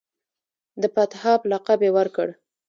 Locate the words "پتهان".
0.95-1.39